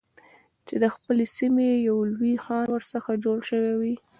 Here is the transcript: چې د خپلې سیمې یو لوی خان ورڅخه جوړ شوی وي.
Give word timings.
چې 0.67 0.75
د 0.83 0.85
خپلې 0.95 1.25
سیمې 1.37 1.69
یو 1.87 1.97
لوی 2.13 2.33
خان 2.43 2.65
ورڅخه 2.69 3.13
جوړ 3.23 3.37
شوی 3.49 3.73
وي. 3.79 3.95